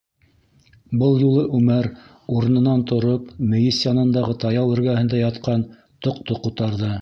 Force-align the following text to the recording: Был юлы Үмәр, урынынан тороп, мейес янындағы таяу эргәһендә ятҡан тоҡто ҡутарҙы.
Был 1.01 1.19
юлы 1.23 1.43
Үмәр, 1.57 1.89
урынынан 2.37 2.81
тороп, 2.93 3.29
мейес 3.53 3.83
янындағы 3.85 4.37
таяу 4.45 4.75
эргәһендә 4.79 5.21
ятҡан 5.25 5.69
тоҡто 6.09 6.41
ҡутарҙы. 6.49 6.89